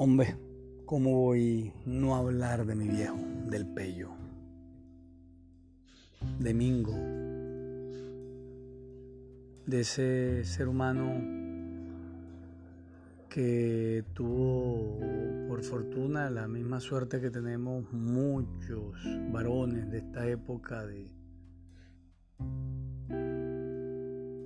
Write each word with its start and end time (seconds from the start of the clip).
Hombre, 0.00 0.36
¿cómo 0.86 1.10
voy 1.10 1.72
no 1.84 2.14
hablar 2.14 2.64
de 2.64 2.76
mi 2.76 2.86
viejo, 2.86 3.18
del 3.50 3.66
pello? 3.66 4.10
De 6.38 6.54
Mingo, 6.54 6.94
de 9.66 9.80
ese 9.80 10.44
ser 10.44 10.68
humano 10.68 11.20
que 13.28 14.04
tuvo 14.14 15.00
por 15.48 15.64
fortuna 15.64 16.30
la 16.30 16.46
misma 16.46 16.78
suerte 16.78 17.20
que 17.20 17.30
tenemos 17.30 17.92
muchos 17.92 18.94
varones 19.32 19.90
de 19.90 19.98
esta 19.98 20.28
época 20.28 20.86
de 20.86 21.10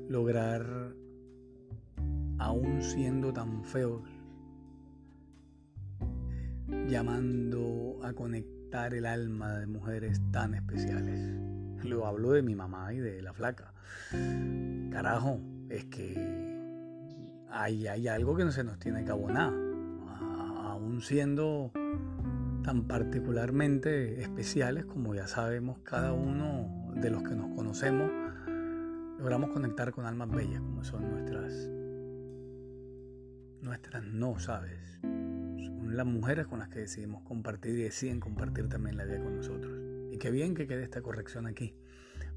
lograr, 0.08 0.94
aún 2.38 2.80
siendo 2.80 3.34
tan 3.34 3.62
feos, 3.66 4.00
llamando 6.88 8.00
a 8.02 8.12
conectar 8.12 8.94
el 8.94 9.06
alma 9.06 9.58
de 9.58 9.66
mujeres 9.66 10.20
tan 10.30 10.54
especiales. 10.54 11.20
Lo 11.84 12.06
hablo 12.06 12.32
de 12.32 12.42
mi 12.42 12.54
mamá 12.54 12.92
y 12.94 12.98
de 12.98 13.22
la 13.22 13.32
flaca. 13.32 13.74
Carajo, 14.90 15.40
es 15.68 15.84
que 15.86 16.42
hay, 17.50 17.86
algo 18.08 18.36
que 18.36 18.44
no 18.44 18.52
se 18.52 18.64
nos 18.64 18.78
tiene 18.78 19.04
que 19.04 19.10
abonar. 19.10 19.52
Aún 19.52 21.00
siendo 21.02 21.70
tan 22.62 22.86
particularmente 22.86 24.22
especiales 24.22 24.84
como 24.84 25.14
ya 25.14 25.26
sabemos 25.26 25.78
cada 25.80 26.12
uno 26.12 26.92
de 26.94 27.10
los 27.10 27.22
que 27.22 27.34
nos 27.34 27.54
conocemos, 27.54 28.10
logramos 29.18 29.50
conectar 29.50 29.92
con 29.92 30.06
almas 30.06 30.30
bellas 30.30 30.60
como 30.60 30.84
son 30.84 31.10
nuestras 31.10 31.70
nuestras 33.60 34.04
no 34.04 34.38
sabes 34.40 35.00
las 35.88 36.06
mujeres 36.06 36.46
con 36.46 36.58
las 36.58 36.68
que 36.68 36.80
decidimos 36.80 37.22
compartir 37.22 37.78
y 37.78 37.82
deciden 37.82 38.20
compartir 38.20 38.68
también 38.68 38.96
la 38.96 39.04
vida 39.04 39.22
con 39.22 39.36
nosotros. 39.36 39.72
Y 40.10 40.18
qué 40.18 40.30
bien 40.30 40.54
que 40.54 40.66
quede 40.66 40.82
esta 40.82 41.02
corrección 41.02 41.46
aquí, 41.46 41.74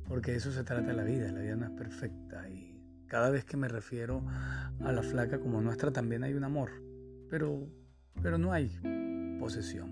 porque 0.08 0.36
eso 0.36 0.52
se 0.52 0.64
trata 0.64 0.88
de 0.88 0.94
la 0.94 1.04
vida, 1.04 1.32
la 1.32 1.42
vida 1.42 1.56
no 1.56 1.66
es 1.66 1.72
perfecta 1.72 2.50
y 2.50 2.76
cada 3.08 3.30
vez 3.30 3.46
que 3.46 3.58
me 3.58 3.68
refiero 3.68 4.24
a 4.82 4.92
la 4.92 5.04
flaca 5.04 5.40
como 5.40 5.62
nuestra 5.62 5.92
también 5.92 6.24
hay 6.24 6.34
un 6.34 6.44
amor, 6.44 6.70
pero, 7.30 7.68
pero 8.22 8.38
no 8.38 8.52
hay 8.52 8.72
posesión, 9.40 9.92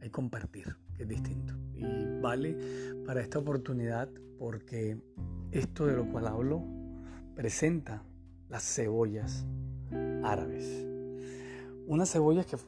hay 0.00 0.10
compartir, 0.10 0.76
que 0.96 1.02
es 1.02 1.08
distinto. 1.08 1.54
Y 1.74 2.20
vale 2.20 2.56
para 3.04 3.20
esta 3.20 3.38
oportunidad 3.38 4.08
porque 4.38 5.00
esto 5.50 5.86
de 5.86 5.96
lo 5.96 6.10
cual 6.10 6.26
hablo 6.28 6.62
presenta 7.34 8.02
las 8.48 8.62
cebollas 8.62 9.46
árabes. 10.22 10.87
Unas 11.88 12.10
cebollas 12.12 12.44
que 12.44 12.58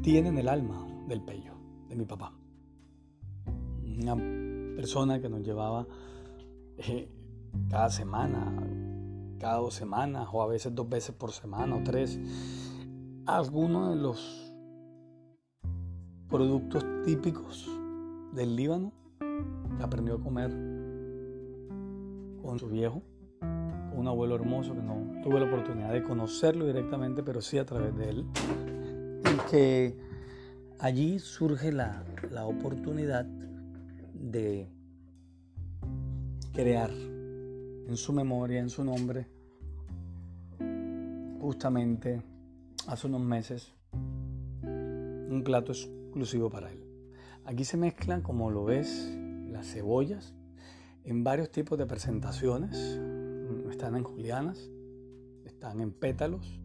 tienen 0.00 0.38
el 0.38 0.48
alma 0.48 0.86
del 1.08 1.22
pello 1.22 1.54
de 1.88 1.96
mi 1.96 2.04
papá. 2.04 2.32
Una 4.00 4.14
persona 4.76 5.20
que 5.20 5.28
nos 5.28 5.42
llevaba 5.42 5.88
eh, 6.78 7.08
cada 7.68 7.90
semana, 7.90 8.64
cada 9.40 9.56
dos 9.56 9.74
semanas, 9.74 10.28
o 10.32 10.40
a 10.40 10.46
veces 10.46 10.72
dos 10.72 10.88
veces 10.88 11.16
por 11.16 11.32
semana 11.32 11.74
o 11.74 11.82
tres, 11.82 12.20
algunos 13.26 13.90
de 13.90 13.96
los 13.96 14.54
productos 16.28 16.84
típicos 17.04 17.68
del 18.34 18.54
Líbano 18.54 18.92
que 19.18 19.82
aprendió 19.82 20.14
a 20.14 20.20
comer 20.22 20.50
con 22.40 22.56
su 22.60 22.68
viejo 22.68 23.02
un 23.96 24.06
abuelo 24.06 24.36
hermoso 24.36 24.74
que 24.74 24.82
no 24.82 24.94
tuve 25.22 25.40
la 25.40 25.46
oportunidad 25.46 25.92
de 25.92 26.02
conocerlo 26.02 26.66
directamente, 26.66 27.22
pero 27.22 27.40
sí 27.40 27.58
a 27.58 27.64
través 27.64 27.96
de 27.96 28.10
él. 28.10 28.26
Y 29.20 29.50
que 29.50 29.96
allí 30.78 31.18
surge 31.18 31.72
la, 31.72 32.04
la 32.30 32.46
oportunidad 32.46 33.24
de 34.14 34.68
crear 36.52 36.90
en 36.90 37.96
su 37.96 38.12
memoria, 38.12 38.60
en 38.60 38.70
su 38.70 38.84
nombre, 38.84 39.26
justamente 41.40 42.22
hace 42.86 43.06
unos 43.06 43.20
meses, 43.20 43.72
un 44.62 45.42
plato 45.44 45.72
exclusivo 45.72 46.50
para 46.50 46.72
él. 46.72 46.82
Aquí 47.44 47.64
se 47.64 47.76
mezclan, 47.76 48.22
como 48.22 48.50
lo 48.50 48.64
ves, 48.64 49.16
las 49.48 49.66
cebollas 49.66 50.34
en 51.06 51.22
varios 51.22 51.50
tipos 51.50 51.78
de 51.78 51.86
presentaciones, 51.86 52.98
están 53.70 53.94
en 53.94 54.02
julianas, 54.02 54.68
están 55.56 55.80
en 55.80 55.90
pétalos 55.90 56.60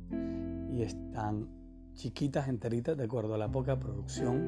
y 0.69 0.81
están 0.81 1.47
chiquitas, 1.94 2.50
enteritas, 2.50 2.97
de 2.97 3.06
acuerdo 3.06 3.35
a 3.35 3.38
la 3.38 3.50
poca 3.50 3.79
producción 3.79 4.41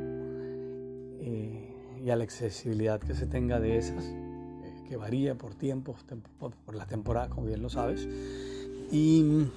eh, 1.21 1.73
y 2.03 2.09
a 2.09 2.17
la 2.17 2.25
accesibilidad 2.25 2.99
que 2.99 3.13
se 3.13 3.25
tenga 3.25 3.61
de 3.61 3.77
esas, 3.77 4.03
eh, 4.03 4.83
que 4.85 4.97
varía 4.97 5.35
por 5.35 5.55
tiempos, 5.55 6.05
por, 6.37 6.51
por 6.57 6.75
las 6.75 6.87
temporadas, 6.87 7.29
como 7.29 7.47
bien 7.47 7.61
lo 7.61 7.69
sabes. 7.69 8.05
Y, 8.91 9.47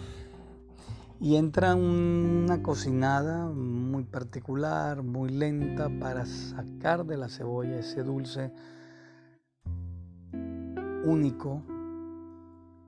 y 1.21 1.35
entra 1.35 1.75
una 1.75 2.63
cocinada 2.63 3.49
muy 3.49 4.05
particular, 4.05 5.03
muy 5.03 5.31
lenta, 5.31 5.91
para 5.99 6.27
sacar 6.27 7.05
de 7.07 7.17
la 7.17 7.29
cebolla 7.29 7.81
ese 7.81 8.05
dulce 8.05 8.53
único 11.05 11.65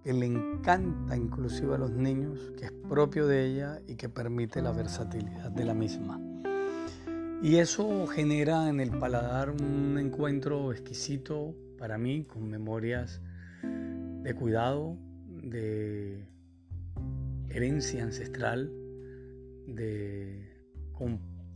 que 0.04 0.12
le 0.12 0.26
encanta 0.26 1.16
inclusive 1.16 1.74
a 1.74 1.78
los 1.78 1.90
niños, 1.90 2.52
que 2.58 2.66
es 2.66 2.72
propio 2.88 3.26
de 3.26 3.46
ella 3.46 3.80
y 3.86 3.96
que 3.96 4.08
permite 4.08 4.62
la 4.62 4.72
versatilidad 4.72 5.50
de 5.50 5.64
la 5.64 5.74
misma. 5.74 6.20
Y 7.42 7.56
eso 7.56 8.06
genera 8.06 8.68
en 8.68 8.80
el 8.80 8.90
paladar 8.90 9.50
un 9.50 9.96
encuentro 9.98 10.72
exquisito 10.72 11.54
para 11.78 11.96
mí, 11.98 12.24
con 12.24 12.48
memorias 12.48 13.20
de 13.62 14.34
cuidado, 14.34 14.96
de 15.26 16.26
herencia 17.48 18.02
ancestral, 18.02 18.72
de 19.66 20.52
compartir 20.92 21.54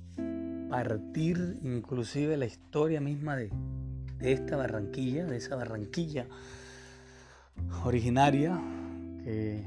inclusive 1.63 2.37
la 2.37 2.47
historia 2.47 3.01
misma 3.01 3.37
de, 3.37 3.51
de 4.19 4.33
esta 4.33 4.57
Barranquilla, 4.57 5.27
de 5.27 5.37
esa 5.37 5.57
Barranquilla 5.57 6.29
originaria, 7.85 8.61
que 9.25 9.63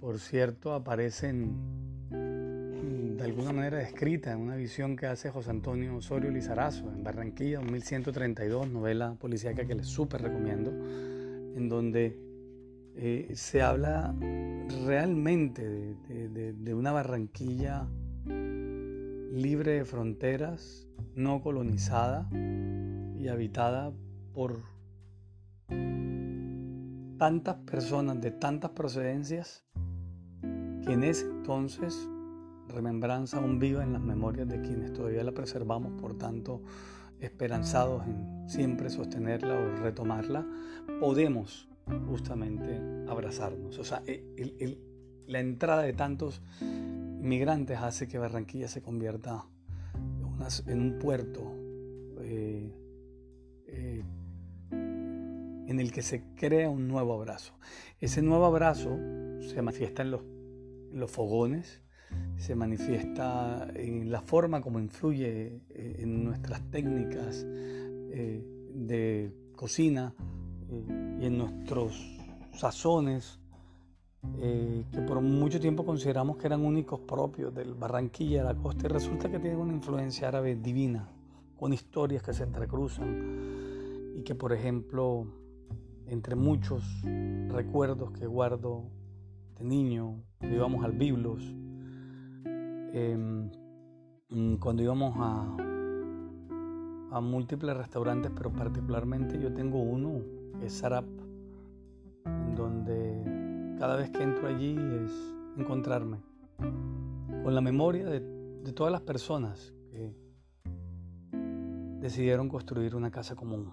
por 0.00 0.18
cierto 0.18 0.72
aparecen 0.72 1.56
de 2.10 3.22
alguna 3.24 3.52
manera 3.52 3.78
descrita 3.78 4.32
en 4.32 4.40
una 4.40 4.56
visión 4.56 4.96
que 4.96 5.06
hace 5.06 5.30
José 5.30 5.50
Antonio 5.50 5.96
Osorio 5.96 6.30
Lizarazo 6.30 6.90
en 6.90 7.02
Barranquilla, 7.04 7.60
1132, 7.60 8.68
novela 8.68 9.14
policíaca 9.14 9.64
que 9.64 9.74
les 9.74 9.86
súper 9.86 10.22
recomiendo, 10.22 10.70
en 10.70 11.68
donde 11.68 12.18
eh, 12.96 13.30
se 13.34 13.62
habla 13.62 14.14
realmente 14.84 15.96
de 16.08 16.74
una 16.74 16.92
Barranquilla 16.92 17.86
libre 19.34 19.72
de 19.72 19.84
fronteras, 19.84 20.86
no 21.14 21.42
colonizada 21.42 22.28
y 23.18 23.28
habitada 23.28 23.92
por 24.32 24.73
tantas 27.24 27.56
personas 27.56 28.20
de 28.20 28.32
tantas 28.32 28.72
procedencias 28.72 29.64
que 30.42 30.92
en 30.92 31.04
ese 31.04 31.24
entonces 31.24 32.06
remembranza 32.68 33.38
aún 33.38 33.58
viva 33.58 33.82
en 33.82 33.94
las 33.94 34.02
memorias 34.02 34.46
de 34.46 34.60
quienes 34.60 34.92
todavía 34.92 35.24
la 35.24 35.32
preservamos, 35.32 35.98
por 35.98 36.18
tanto 36.18 36.60
esperanzados 37.20 38.06
en 38.06 38.46
siempre 38.46 38.90
sostenerla 38.90 39.54
o 39.54 39.76
retomarla, 39.76 40.46
podemos 41.00 41.66
justamente 42.08 42.78
abrazarnos. 43.08 43.78
O 43.78 43.84
sea, 43.84 44.02
la 45.26 45.40
entrada 45.40 45.80
de 45.80 45.94
tantos 45.94 46.42
inmigrantes 46.60 47.78
hace 47.78 48.06
que 48.06 48.18
Barranquilla 48.18 48.68
se 48.68 48.82
convierta 48.82 49.46
en, 50.66 50.78
un 50.78 50.98
puerto 50.98 51.54
eh, 52.20 52.70
eh, 53.68 54.04
en 55.66 55.80
el 55.80 55.92
que 55.92 56.02
se 56.02 56.24
crea 56.34 56.68
un 56.68 56.88
nuevo 56.88 57.14
abrazo. 57.14 57.54
Ese 58.00 58.22
nuevo 58.22 58.44
abrazo 58.46 58.98
se 59.40 59.60
manifiesta 59.62 60.02
en 60.02 60.10
los, 60.10 60.22
los 60.92 61.10
fogones, 61.10 61.82
se 62.36 62.54
manifiesta 62.54 63.68
en 63.74 64.10
la 64.10 64.20
forma 64.20 64.60
como 64.60 64.78
influye 64.78 65.62
eh, 65.70 65.96
en 66.00 66.24
nuestras 66.24 66.62
técnicas 66.70 67.44
eh, 67.46 68.44
de 68.74 69.32
cocina 69.56 70.14
eh, 70.70 71.18
y 71.20 71.26
en 71.26 71.38
nuestros 71.38 72.18
sazones 72.52 73.40
que 74.40 75.02
por 75.06 75.20
mucho 75.20 75.60
tiempo 75.60 75.84
consideramos 75.84 76.38
que 76.38 76.46
eran 76.46 76.64
únicos 76.64 76.98
propios 77.00 77.54
del 77.54 77.74
Barranquilla, 77.74 78.38
de 78.38 78.54
la 78.54 78.58
costa, 78.58 78.86
y 78.86 78.88
resulta 78.88 79.30
que 79.30 79.38
tienen 79.38 79.60
una 79.60 79.74
influencia 79.74 80.28
árabe 80.28 80.56
divina, 80.56 81.10
con 81.58 81.74
historias 81.74 82.22
que 82.22 82.32
se 82.32 82.44
entrecruzan 82.44 84.14
y 84.16 84.22
que 84.22 84.34
por 84.34 84.54
ejemplo 84.54 85.26
entre 86.06 86.36
muchos 86.36 86.84
recuerdos 87.48 88.10
que 88.12 88.26
guardo 88.26 88.90
de 89.58 89.64
niño, 89.64 90.22
íbamos 90.42 90.84
al 90.84 90.92
Biblos, 90.92 91.42
em, 92.92 93.50
cuando 94.58 94.82
íbamos 94.82 95.14
a, 95.18 95.56
múltiples 97.20 97.76
restaurantes, 97.76 98.32
pero 98.34 98.52
particularmente 98.52 99.40
yo 99.40 99.54
tengo 99.54 99.80
uno 99.80 100.20
que 100.58 100.66
es 100.66 100.72
Sarap, 100.72 101.04
donde 102.56 103.76
cada 103.78 103.94
vez 103.94 104.10
que 104.10 104.20
entro 104.24 104.48
allí 104.48 104.76
es 104.76 105.12
encontrarme 105.56 106.18
con 107.44 107.54
la 107.54 107.60
memoria 107.60 108.08
de 108.08 108.72
todas 108.72 108.90
las 108.90 109.02
personas 109.02 109.72
que 109.90 110.12
decidieron 112.00 112.48
construir 112.48 112.94
una 112.96 113.10
casa 113.10 113.34
común. 113.34 113.72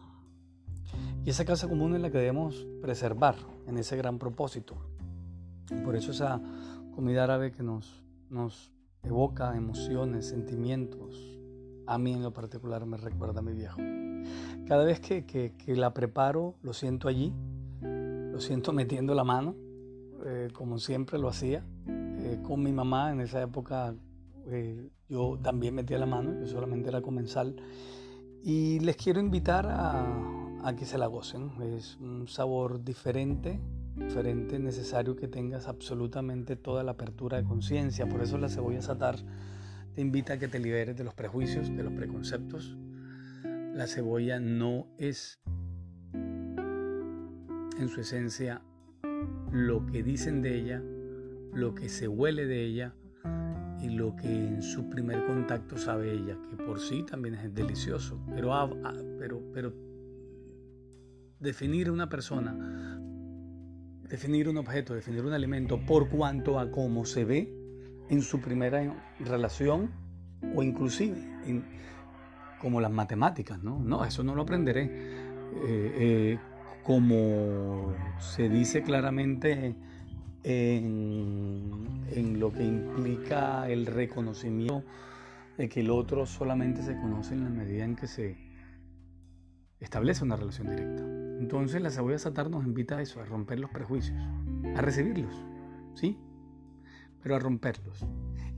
Y 1.23 1.29
esa 1.29 1.45
casa 1.45 1.68
común 1.68 1.95
es 1.95 2.01
la 2.01 2.09
que 2.09 2.18
debemos 2.18 2.65
preservar 2.81 3.35
en 3.68 3.77
ese 3.77 3.95
gran 3.95 4.18
propósito. 4.18 4.75
Por 5.83 5.95
eso 5.95 6.12
esa 6.12 6.41
comida 6.95 7.23
árabe 7.23 7.51
que 7.51 7.62
nos, 7.62 8.03
nos 8.29 8.71
evoca 9.03 9.56
emociones, 9.56 10.27
sentimientos, 10.27 11.39
a 11.85 11.97
mí 12.00 12.13
en 12.13 12.23
lo 12.23 12.33
particular 12.33 12.85
me 12.85 12.97
recuerda 12.97 13.39
a 13.39 13.44
mi 13.44 13.53
viejo. 13.53 13.79
Cada 14.68 14.83
vez 14.83 15.00
que, 15.00 15.25
que, 15.25 15.75
la 15.75 15.94
preparo, 15.94 16.56
lo 16.63 16.73
siento 16.73 17.07
allí, 17.07 17.33
lo 17.81 18.39
siento 18.39 18.73
metiendo 18.73 19.13
la 19.13 19.23
mano, 19.23 19.56
eh, 20.25 20.50
como 20.53 20.79
siempre 20.79 21.19
lo 21.19 21.27
hacía. 21.27 21.63
Eh, 21.88 22.39
con 22.44 22.63
mi 22.63 22.71
mamá 22.71 23.12
en 23.12 23.21
esa 23.21 23.41
época 23.41 23.95
eh, 24.47 24.89
yo 25.09 25.39
también 25.41 25.75
metía 25.75 25.97
la 25.97 26.06
mano, 26.06 26.39
yo 26.39 26.47
solamente 26.47 26.89
era 26.89 27.01
comensal. 27.01 27.56
Y 28.44 28.79
les 28.79 28.95
quiero 28.95 29.19
invitar 29.19 29.68
a, 29.68 30.41
a 30.63 30.75
que 30.75 30.86
se 30.86 30.98
la 30.98 31.08
gocen. 31.08 31.52
Es 31.62 31.98
un 32.00 32.28
sabor 32.28 32.84
diferente, 32.84 33.60
diferente, 33.96 34.60
necesario 34.60 35.16
que 35.16 35.28
tengas 35.28 35.68
absolutamente 35.68 36.56
toda 36.56 36.84
la 36.84 36.92
apertura 36.92 37.38
de 37.38 37.44
conciencia. 37.44 38.08
Por 38.08 38.22
eso 38.22 38.38
la 38.38 38.50
cebolla 38.50 38.81
satar 38.81 39.16
te 39.94 40.02
invita 40.02 40.34
a 40.34 40.40
que 40.40 40.48
te 40.48 40.60
liberes 40.60 40.98
de 40.98 41.04
los 41.04 41.13
prejuicios, 41.13 41.75
de 41.75 41.84
los 41.84 41.94
preconceptos. 41.94 42.78
La 43.74 43.88
cebolla 43.88 44.40
no 44.40 44.88
es 44.98 45.40
en 46.13 47.90
su 47.90 48.02
esencia 48.02 48.62
lo 49.52 49.86
que 49.86 50.04
dicen 50.04 50.42
de 50.42 50.56
ella, 50.56 50.81
lo 51.54 51.74
que 51.74 51.90
se 51.90 52.07
huele 52.07 52.46
de 52.46 52.64
ella 52.64 52.94
y 53.81 53.90
lo 53.90 54.16
que 54.16 54.28
en 54.28 54.62
su 54.62 54.90
primer 54.90 55.25
contacto 55.25 55.78
sabe 55.78 56.14
ella, 56.14 56.38
que 56.50 56.56
por 56.56 56.80
sí 56.80 57.04
también 57.04 57.36
es 57.36 57.54
delicioso. 57.54 58.19
Pero, 58.34 58.54
pero, 59.18 59.42
pero 59.52 59.74
definir 61.42 61.92
una 61.92 62.08
persona, 62.08 63.00
definir 64.08 64.48
un 64.48 64.58
objeto, 64.58 64.94
definir 64.94 65.26
un 65.26 65.34
alimento 65.34 65.84
por 65.86 66.08
cuanto 66.08 66.60
a 66.60 66.72
cómo 66.72 67.04
se 67.06 67.26
ve, 67.26 67.62
en 68.10 68.22
su 68.22 68.42
primera 68.42 68.94
relación 69.20 69.90
o 70.54 70.62
inclusive 70.62 71.16
como 72.60 72.82
las 72.82 72.92
matemáticas, 72.92 73.64
¿no? 73.64 73.80
No, 73.80 74.04
eso 74.04 74.22
no 74.24 74.36
lo 74.36 74.42
aprenderé. 74.44 74.84
Eh, 74.84 74.90
eh, 75.66 76.40
como 76.84 77.96
se 78.20 78.50
dice 78.50 78.84
claramente 78.84 79.76
en, 80.44 82.06
en, 82.12 82.40
lo 82.40 82.52
que 82.52 82.64
implica 82.64 83.70
el 83.70 83.86
reconocimiento 83.86 84.84
de 85.58 85.70
que 85.70 85.82
el 85.82 85.90
otro 85.90 86.26
solamente 86.26 86.82
se 86.82 86.96
conoce 86.96 87.34
en 87.34 87.44
la 87.44 87.50
medida 87.50 87.86
en 87.86 87.96
que 87.96 88.08
se 88.08 88.38
establece 89.80 90.24
una 90.24 90.36
relación 90.36 90.70
directa. 90.70 91.20
Entonces 91.42 91.82
la 91.82 91.90
cebolla 91.90 92.20
satar 92.20 92.52
nos 92.52 92.64
invita 92.64 92.98
a 92.98 93.02
eso, 93.02 93.20
a 93.20 93.26
romper 93.26 93.60
los 93.60 93.72
prejuicios, 93.72 94.16
a 94.76 94.82
recibirlos, 94.82 95.34
¿sí? 95.96 96.16
pero 97.24 97.36
a 97.36 97.40
romperlos. 97.40 98.06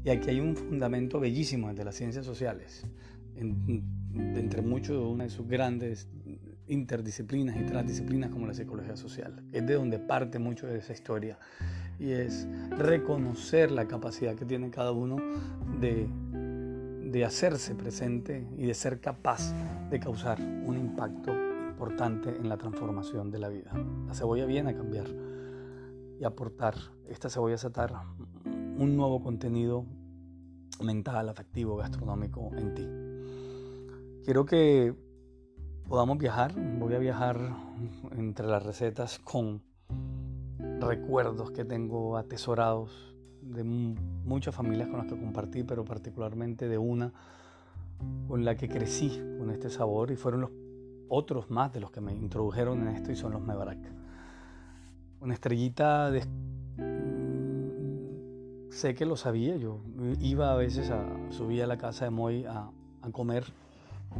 Y 0.03 0.09
aquí 0.09 0.31
hay 0.31 0.41
un 0.41 0.57
fundamento 0.57 1.17
bellísimo 1.21 1.73
de 1.73 1.85
las 1.85 1.95
ciencias 1.95 2.25
sociales, 2.25 2.85
entre 3.37 4.61
muchos 4.61 5.17
de 5.17 5.23
de 5.23 5.29
sus 5.29 5.47
grandes 5.47 6.09
interdisciplinas 6.67 7.55
y 7.55 7.63
transdisciplinas 7.63 8.29
como 8.31 8.47
la 8.47 8.53
psicología 8.53 8.97
social. 8.97 9.41
Es 9.53 9.65
de 9.65 9.75
donde 9.75 9.97
parte 9.97 10.37
mucho 10.37 10.67
de 10.67 10.79
esa 10.79 10.91
historia 10.91 11.39
y 11.99 12.11
es 12.11 12.45
reconocer 12.71 13.71
la 13.71 13.87
capacidad 13.87 14.35
que 14.35 14.43
tiene 14.43 14.69
cada 14.71 14.91
uno 14.91 15.15
de, 15.79 16.05
de 17.09 17.23
hacerse 17.23 17.75
presente 17.75 18.45
y 18.57 18.65
de 18.65 18.73
ser 18.73 18.99
capaz 18.99 19.53
de 19.89 20.01
causar 20.01 20.41
un 20.41 20.77
impacto 20.77 21.52
importante 21.83 22.29
en 22.29 22.47
la 22.47 22.57
transformación 22.57 23.29
de 23.29 23.39
la 23.39 23.49
vida. 23.49 23.71
La 24.07 24.13
cebolla 24.13 24.45
viene 24.45 24.69
a 24.69 24.73
cambiar 24.73 25.07
y 26.17 26.23
aportar, 26.23 26.75
esta 27.09 27.29
cebolla 27.29 27.57
satar 27.57 27.93
un 28.45 28.95
nuevo 28.95 29.21
contenido 29.21 29.85
mental, 30.81 31.27
afectivo, 31.27 31.75
gastronómico 31.75 32.51
en 32.55 32.73
ti. 32.73 34.23
Quiero 34.23 34.45
que 34.45 34.95
podamos 35.89 36.17
viajar. 36.17 36.53
Voy 36.79 36.93
a 36.95 36.99
viajar 36.99 37.37
entre 38.15 38.47
las 38.47 38.63
recetas 38.63 39.19
con 39.19 39.61
recuerdos 40.79 41.51
que 41.51 41.65
tengo 41.65 42.15
atesorados 42.15 43.13
de 43.41 43.65
muchas 43.65 44.55
familias 44.55 44.87
con 44.87 44.99
las 44.99 45.07
que 45.07 45.19
compartí, 45.19 45.63
pero 45.63 45.83
particularmente 45.83 46.69
de 46.69 46.77
una 46.77 47.11
con 48.29 48.45
la 48.45 48.55
que 48.55 48.69
crecí 48.69 49.09
con 49.37 49.49
este 49.49 49.69
sabor 49.69 50.11
y 50.11 50.15
fueron 50.15 50.41
los 50.41 50.62
otros 51.13 51.49
más 51.49 51.71
de 51.71 51.79
los 51.79 51.91
que 51.91 52.01
me 52.01 52.11
introdujeron 52.13 52.81
en 52.81 52.95
esto 52.95 53.11
y 53.11 53.15
son 53.15 53.33
los 53.33 53.41
mebarak. 53.41 53.79
Una 55.19 55.33
estrellita 55.33 56.09
de 56.11 56.23
sé 58.73 58.95
que 58.95 59.05
lo 59.05 59.15
sabía, 59.15 59.55
yo 59.55 59.81
iba 60.19 60.51
a 60.51 60.55
veces 60.55 60.89
a 60.89 61.05
subir 61.29 61.63
a 61.63 61.67
la 61.67 61.77
casa 61.77 62.05
de 62.05 62.11
Moy 62.11 62.45
a, 62.45 62.71
comer, 63.11 63.45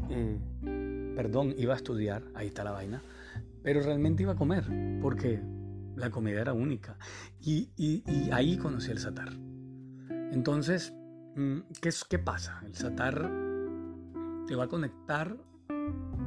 eh, 0.09 0.37
perdón, 1.15 1.55
iba 1.57 1.73
a 1.73 1.77
estudiar, 1.77 2.23
ahí 2.35 2.47
está 2.47 2.63
la 2.63 2.71
vaina, 2.71 3.01
pero 3.63 3.81
realmente 3.81 4.23
iba 4.23 4.33
a 4.33 4.35
comer 4.35 4.65
porque 5.01 5.41
la 5.95 6.11
comida 6.11 6.41
era 6.41 6.53
única 6.53 6.97
y, 7.41 7.71
ahí 8.31 8.57
conocí 8.57 8.91
el 8.91 8.99
satar. 8.99 9.29
Entonces, 10.31 10.93
mm, 11.35 11.59
¿qué, 11.81 11.89
¿qué 12.07 12.19
pasa? 12.19 12.61
El 12.65 12.75
satar 12.75 13.31
te 14.47 14.55
va 14.55 14.65
a 14.65 14.67
conectar 14.67 15.35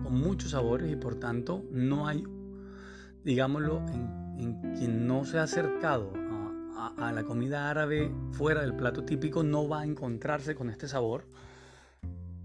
con 0.03 0.20
muchos 0.20 0.53
sabores 0.53 0.91
y 0.91 0.97
por 0.97 1.17
tanto 1.17 1.64
no 1.70 2.06
hay, 2.06 2.25
digámoslo, 3.25 3.79
en, 3.88 4.38
en 4.38 4.75
quien 4.76 5.06
no 5.06 5.25
se 5.25 5.38
ha 5.38 5.44
acercado 5.44 6.12
a, 6.76 7.12
la 7.12 7.25
comida 7.25 7.71
árabe 7.71 8.11
fuera 8.33 8.61
del 8.61 8.75
plato 8.75 9.04
típico 9.04 9.42
no 9.42 9.69
va 9.69 9.80
a 9.80 9.85
encontrarse 9.85 10.54
con 10.54 10.71
este 10.71 10.88
sabor 10.88 11.25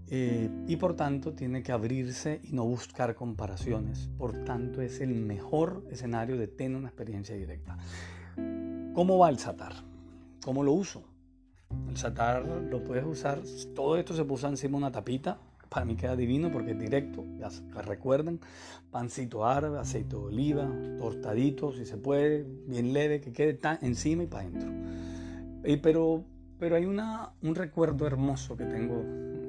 eh, 0.08 0.50
y 0.66 0.76
por 0.76 0.94
tanto 0.94 1.32
tiene 1.32 1.62
que 1.62 1.72
abrirse 1.72 2.40
y 2.42 2.52
no 2.52 2.64
buscar 2.64 3.14
comparaciones. 3.14 4.10
Por 4.18 4.44
tanto 4.44 4.82
es 4.82 5.00
el 5.00 5.14
mejor 5.14 5.86
escenario 5.90 6.36
de 6.36 6.48
tener 6.48 6.76
una 6.76 6.88
experiencia 6.88 7.34
directa. 7.34 7.78
¿Cómo 8.94 9.18
va 9.18 9.30
el 9.30 9.38
satar? 9.38 9.72
¿Cómo 10.44 10.62
lo 10.62 10.72
uso? 10.72 11.04
El 11.88 11.96
satar 11.96 12.44
lo 12.44 12.84
puedes 12.84 13.04
usar, 13.06 13.40
todo 13.74 13.96
esto 13.96 14.14
se 14.14 14.24
puso 14.24 14.46
encima 14.48 14.72
de 14.72 14.76
una 14.76 14.92
tapita, 14.92 15.38
para 15.72 15.86
mí 15.86 15.96
queda 15.96 16.16
divino 16.16 16.52
porque 16.52 16.72
es 16.72 16.78
directo, 16.78 17.24
ya 17.38 17.48
recuerden, 17.82 18.40
pancito 18.90 19.46
árabe, 19.46 19.78
aceite 19.78 20.10
de 20.10 20.16
oliva, 20.16 20.70
tortadito 20.98 21.72
si 21.72 21.86
se 21.86 21.96
puede, 21.96 22.44
bien 22.66 22.92
leve, 22.92 23.22
que 23.22 23.32
quede 23.32 23.58
encima 23.80 24.24
y 24.24 24.26
para 24.26 24.44
adentro. 24.44 24.70
pero, 25.82 26.24
pero 26.58 26.76
hay 26.76 26.84
una, 26.84 27.32
un 27.40 27.54
recuerdo 27.54 28.06
hermoso 28.06 28.54
que 28.54 28.66
tengo 28.66 29.02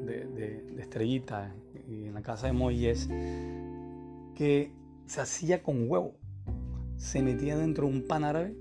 de, 0.06 0.26
de, 0.34 0.82
Estrellita 0.82 1.54
en 1.88 2.14
la 2.14 2.22
casa 2.22 2.48
de 2.48 2.54
Moy 2.54 2.86
es 2.88 3.10
que 4.36 4.72
se 5.06 5.22
hacía 5.22 5.62
con 5.62 5.90
huevo, 5.90 6.16
se 6.96 7.22
metía 7.22 7.58
dentro 7.58 7.88
de 7.88 7.94
un 7.94 8.08
pan 8.08 8.24
árabe, 8.24 8.56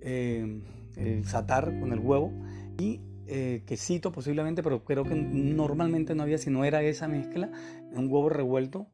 eh, 0.00 0.60
el 0.96 1.24
satar 1.24 1.78
con 1.80 1.92
el 1.92 2.00
huevo 2.00 2.32
y 2.78 3.00
eh, 3.30 3.62
quesito 3.66 4.10
posiblemente, 4.10 4.62
pero 4.62 4.84
creo 4.84 5.04
que 5.04 5.14
normalmente 5.14 6.14
no 6.14 6.22
había, 6.22 6.38
si 6.38 6.50
no 6.50 6.64
era 6.64 6.82
esa 6.82 7.08
mezcla, 7.08 7.50
un 7.92 8.10
huevo 8.10 8.30
revuelto, 8.30 8.86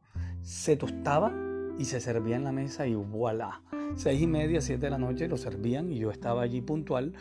se 0.43 0.77
tostaba 0.77 1.33
y 1.79 1.85
se 1.85 2.01
servía 2.01 2.37
en 2.37 2.45
la 2.45 2.53
mesa 2.53 2.87
y 2.87 2.95
voilà. 2.95 3.63
Seis 3.95 4.21
y 4.21 4.27
media, 4.27 4.61
siete 4.61 4.87
de 4.87 4.91
la 4.91 4.99
noche 4.99 5.29
lo 5.29 5.37
servían 5.37 5.93
y 5.93 5.99
yo 5.99 6.11
estaba 6.11 6.43
allí 6.43 6.61
puntual, 6.61 7.15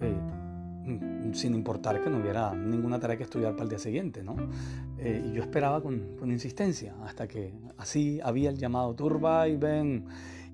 eh, 0.00 0.16
mm, 0.84 1.32
sin 1.32 1.54
importar 1.54 2.02
que 2.02 2.10
no 2.10 2.18
hubiera 2.18 2.54
ninguna 2.54 2.98
tarea 2.98 3.16
que 3.16 3.22
estudiar 3.22 3.52
para 3.52 3.64
el 3.64 3.68
día 3.68 3.78
siguiente, 3.78 4.24
¿no? 4.24 4.34
Eh, 4.98 5.24
y 5.28 5.32
yo 5.34 5.42
esperaba 5.42 5.80
con, 5.80 6.16
con, 6.18 6.32
insistencia 6.32 6.96
hasta 7.04 7.28
que 7.28 7.54
así 7.76 8.20
había 8.22 8.50
el 8.50 8.58
llamado 8.58 8.94
turba 8.94 9.46
y 9.48 9.56
ven. 9.56 10.06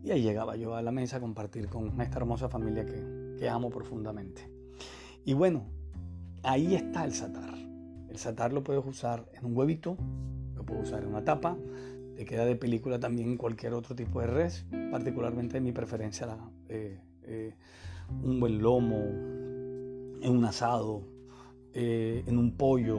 Y 0.05 0.11
ahí 0.11 0.23
llegaba 0.23 0.55
yo 0.57 0.75
a 0.75 0.83
la 0.83 0.93
mesa 0.93 1.17
a 1.17 1.21
compartir 1.21 1.69
con 1.69 2.01
esta 2.01 2.19
hermosa 2.19 2.49
familia 2.49 2.85
que, 2.85 3.37
que 3.39 3.49
amo 3.49 3.71
profundamente. 3.71 4.51
Y 5.25 5.35
bueno, 5.35 5.67
Ahí 6.43 6.75
está 6.75 7.05
el 7.05 7.13
satar. 7.13 7.55
El 8.09 8.17
satar 8.17 8.53
lo 8.53 8.63
puedes 8.63 8.85
usar 8.85 9.27
en 9.35 9.45
un 9.45 9.57
huevito, 9.57 9.97
lo 10.55 10.65
puedes 10.65 10.85
usar 10.85 11.03
en 11.03 11.11
una 11.11 11.25
tapa, 11.25 11.57
te 12.17 12.25
queda 12.25 12.45
de 12.45 12.57
película 12.57 12.99
también 12.99 13.37
cualquier 13.37 13.75
otro 13.75 13.95
tipo 13.95 14.21
de 14.21 14.27
res, 14.27 14.67
particularmente 14.91 15.61
mi 15.61 15.73
preferencia 15.73 16.27
la, 16.27 16.39
eh, 16.69 17.01
eh, 17.29 17.55
un 18.23 18.41
buen 18.41 18.61
lomo, 18.61 18.97
en 20.21 20.31
un 20.31 20.45
asado, 20.45 21.03
eh, 21.75 22.25
en 22.27 22.39
un 22.39 22.57
pollo, 22.57 22.99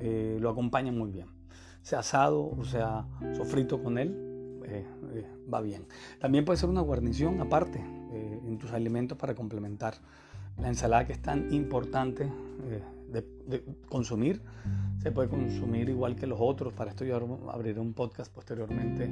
eh, 0.00 0.36
lo 0.40 0.50
acompaña 0.50 0.92
muy 0.92 1.10
bien. 1.10 1.28
Sea 1.82 2.00
asado 2.00 2.50
o 2.50 2.64
sea 2.64 3.06
sofrito 3.32 3.82
con 3.82 3.98
él, 3.98 4.14
va 5.52 5.60
bien. 5.60 5.86
También 6.18 6.44
puede 6.44 6.58
ser 6.58 6.68
una 6.68 6.80
guarnición 6.80 7.40
aparte 7.40 7.78
en 7.78 8.58
tus 8.58 8.72
alimentos 8.72 9.18
para 9.18 9.34
complementar 9.34 9.94
la 10.58 10.68
ensalada 10.68 11.06
que 11.06 11.12
es 11.12 11.22
tan 11.22 11.52
importante 11.52 12.28
de, 13.10 13.64
consumir. 13.88 14.40
Se 15.02 15.10
puede 15.10 15.28
consumir 15.28 15.88
igual 15.88 16.16
que 16.16 16.26
los 16.26 16.38
otros. 16.40 16.72
Para 16.72 16.90
esto 16.90 17.04
yo 17.04 17.16
abriré 17.50 17.80
un 17.80 17.92
podcast 17.92 18.32
posteriormente 18.32 19.10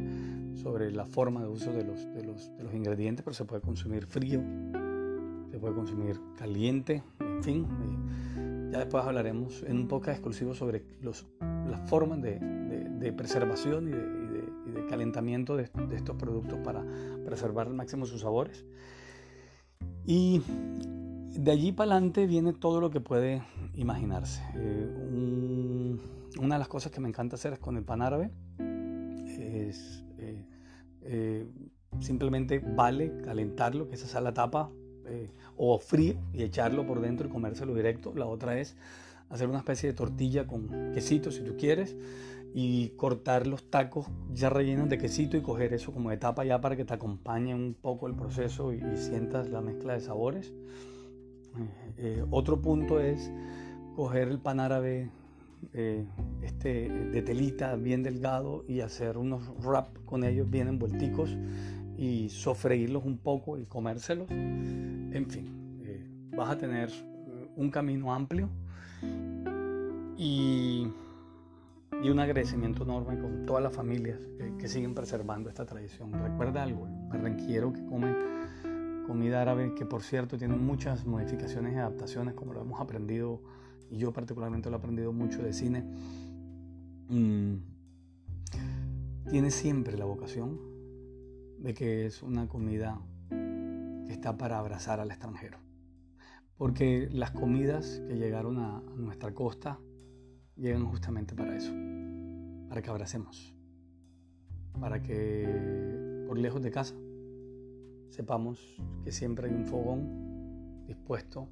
sobre 0.56 0.90
la 0.92 1.04
forma 1.04 1.42
de 1.42 1.48
uso 1.48 1.72
de 1.72 1.84
los, 1.84 2.06
de 2.14 2.22
los, 2.24 2.56
de 2.56 2.64
los 2.64 2.72
ingredientes, 2.72 3.24
pero 3.24 3.34
se 3.34 3.44
puede 3.44 3.60
consumir 3.60 4.06
frío, 4.06 4.40
se 5.50 5.58
puede 5.58 5.74
consumir 5.74 6.20
caliente, 6.38 7.02
en 7.20 7.42
fin. 7.42 7.66
Ya 8.70 8.78
después 8.78 9.04
hablaremos 9.04 9.64
en 9.64 9.78
un 9.78 9.88
podcast 9.88 10.18
exclusivo 10.18 10.54
sobre 10.54 10.84
los, 11.02 11.26
las 11.40 11.90
formas 11.90 12.22
de, 12.22 12.38
de 12.38 13.12
preservación 13.12 13.88
y, 13.88 13.90
y 13.90 14.72
de, 14.72 14.86
calentamiento 14.86 15.56
de, 15.56 15.70
estos 15.94 16.16
productos 16.16 16.58
para 16.60 16.84
preservar 17.24 17.68
al 17.68 17.74
máximo 17.74 18.06
sus 18.06 18.20
sabores. 18.20 18.64
Y 20.04 20.42
de 21.34 21.50
allí 21.50 21.72
para 21.72 21.92
adelante 21.92 22.26
viene 22.26 22.52
todo 22.52 22.80
lo 22.80 22.90
que 22.90 23.00
puede 23.00 23.42
imaginarse. 23.74 24.42
Eh, 24.54 25.96
una 26.38 26.54
de 26.54 26.58
las 26.58 26.68
cosas 26.68 26.92
que 26.92 27.00
me 27.00 27.08
encanta 27.08 27.36
hacer 27.36 27.52
es 27.52 27.58
con 27.58 27.76
el 27.76 27.84
pan 27.84 28.02
árabe. 28.02 28.30
Es, 28.58 30.04
eh, 30.18 30.44
eh, 31.02 31.46
simplemente 32.00 32.58
vale 32.58 33.20
calentarlo, 33.22 33.88
que 33.88 33.94
esa 33.94 34.06
sea 34.06 34.20
la 34.20 34.34
tapa, 34.34 34.70
o 35.56 35.76
frío 35.80 36.14
y 36.32 36.44
echarlo 36.44 36.86
por 36.86 37.00
dentro 37.00 37.26
y 37.26 37.30
comérselo 37.30 37.74
directo. 37.74 38.12
La 38.14 38.26
otra 38.26 38.60
es 38.60 38.76
hacer 39.28 39.48
una 39.48 39.58
especie 39.58 39.88
de 39.88 39.94
tortilla 39.94 40.46
con 40.46 40.92
quesito 40.92 41.32
si 41.32 41.42
tú 41.42 41.56
quieres 41.56 41.96
y 42.54 42.90
cortar 42.90 43.46
los 43.46 43.70
tacos 43.70 44.06
ya 44.32 44.50
rellenos 44.50 44.88
de 44.88 44.98
quesito 44.98 45.36
y 45.36 45.42
coger 45.42 45.72
eso 45.72 45.92
como 45.92 46.10
de 46.10 46.16
tapa 46.16 46.44
ya 46.44 46.60
para 46.60 46.76
que 46.76 46.84
te 46.84 46.94
acompañe 46.94 47.54
un 47.54 47.74
poco 47.74 48.06
el 48.06 48.14
proceso 48.14 48.72
y 48.72 48.80
sientas 48.96 49.48
la 49.48 49.60
mezcla 49.60 49.94
de 49.94 50.00
sabores. 50.00 50.52
Eh, 51.96 52.24
otro 52.30 52.60
punto 52.60 53.00
es 53.00 53.30
coger 53.94 54.28
el 54.28 54.38
pan 54.38 54.60
árabe 54.60 55.10
eh, 55.74 56.06
este, 56.42 56.88
de 56.88 57.22
telita 57.22 57.76
bien 57.76 58.02
delgado 58.02 58.64
y 58.66 58.80
hacer 58.80 59.18
unos 59.18 59.42
wrap 59.62 59.94
con 60.06 60.24
ellos 60.24 60.48
bien 60.48 60.68
envuelticos 60.68 61.36
y 61.98 62.30
sofreírlos 62.30 63.04
un 63.04 63.18
poco 63.18 63.58
y 63.58 63.66
comérselos. 63.66 64.30
En 64.30 65.26
fin, 65.28 65.82
eh, 65.84 66.06
vas 66.34 66.50
a 66.50 66.56
tener 66.56 66.90
un 67.56 67.70
camino 67.70 68.12
amplio 68.14 68.48
y, 70.16 70.86
un 72.02 72.18
agradecimiento 72.18 72.84
enorme 72.84 73.18
con 73.18 73.44
todas 73.44 73.62
las 73.62 73.74
familias 73.74 74.18
que, 74.38 74.56
que 74.56 74.68
siguen 74.68 74.94
preservando 74.94 75.50
esta 75.50 75.66
tradición. 75.66 76.12
Recuerda 76.12 76.62
algo, 76.62 76.86
el 76.86 77.08
barranquillero 77.08 77.72
que 77.72 77.84
come 77.84 78.14
comida 79.10 79.42
árabe 79.42 79.74
que 79.74 79.84
por 79.84 80.02
cierto 80.04 80.38
tiene 80.38 80.54
muchas 80.54 81.04
modificaciones 81.04 81.74
y 81.74 81.76
adaptaciones 81.76 82.34
como 82.34 82.52
lo 82.52 82.60
hemos 82.60 82.80
aprendido 82.80 83.42
y 83.90 83.96
yo 83.96 84.12
particularmente 84.12 84.70
lo 84.70 84.76
he 84.76 84.78
aprendido 84.78 85.12
mucho 85.12 85.42
de 85.42 85.52
cine, 85.52 85.82
mm, 87.08 87.56
tiene 89.28 89.50
siempre 89.50 89.98
la 89.98 90.04
vocación 90.04 90.60
de 91.58 91.74
que 91.74 92.06
es 92.06 92.22
una 92.22 92.46
comida 92.46 93.00
que 93.30 94.12
está 94.12 94.36
para 94.36 94.60
abrazar 94.60 95.00
al 95.00 95.10
extranjero. 95.10 95.58
Porque 96.56 97.08
las 97.10 97.32
comidas 97.32 98.00
que 98.06 98.14
llegaron 98.14 98.58
a 98.58 98.80
nuestra 98.94 99.34
costa 99.34 99.80
llegan 100.56 100.86
justamente 100.86 101.34
para 101.34 101.56
eso, 101.56 101.72
para 102.68 102.80
que 102.80 102.90
abracemos, 102.90 103.56
para 104.78 105.02
que 105.02 106.22
por 106.28 106.38
lejos 106.38 106.62
de 106.62 106.70
casa 106.70 106.94
sepamos 108.10 108.58
que 109.04 109.12
siempre 109.12 109.48
hay 109.48 109.54
un 109.54 109.64
fogón 109.66 110.84
dispuesto 110.86 111.48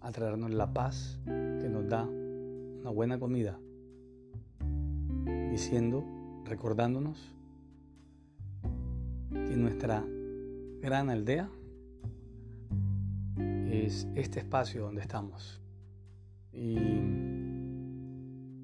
a 0.00 0.10
traernos 0.10 0.50
la 0.50 0.72
paz 0.72 1.20
que 1.24 1.68
nos 1.68 1.88
da 1.88 2.04
una 2.04 2.90
buena 2.90 3.18
comida, 3.18 3.58
diciendo, 5.50 6.04
recordándonos 6.44 7.34
que 9.30 9.56
nuestra 9.56 10.04
gran 10.80 11.10
aldea 11.10 11.48
es 13.70 14.06
este 14.14 14.40
espacio 14.40 14.82
donde 14.82 15.00
estamos 15.00 15.62
y 16.52 16.76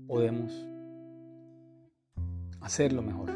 podemos 0.07 0.53
hacerlo 2.61 3.03
mejor. 3.03 3.31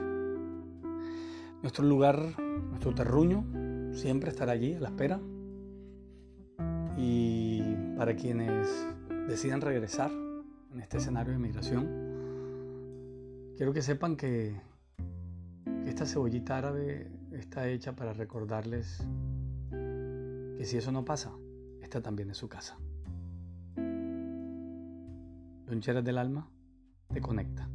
Nuestro 1.62 1.84
lugar, 1.84 2.38
nuestro 2.38 2.94
terruño 2.94 3.44
siempre 3.94 4.30
estará 4.30 4.52
allí 4.52 4.74
a 4.74 4.80
la 4.80 4.88
espera. 4.88 5.20
Y 6.96 7.62
para 7.96 8.14
quienes 8.14 8.68
decidan 9.28 9.60
regresar 9.60 10.10
en 10.72 10.80
este 10.80 10.98
escenario 10.98 11.32
de 11.32 11.38
migración, 11.38 11.88
quiero 13.56 13.72
que 13.72 13.82
sepan 13.82 14.16
que, 14.16 14.60
esta 15.86 16.06
cebollita 16.06 16.56
árabe 16.58 17.10
está 17.32 17.68
hecha 17.68 17.94
para 17.94 18.12
recordarles 18.12 19.06
que 19.70 20.64
si 20.64 20.78
eso 20.78 20.92
no 20.92 21.04
pasa, 21.04 21.32
esta 21.82 22.00
también 22.00 22.30
es 22.30 22.38
su 22.38 22.48
casa. 22.48 22.78
Loncheras 25.66 26.04
del 26.04 26.18
alma 26.18 26.48
te 27.12 27.20
conecta. 27.20 27.68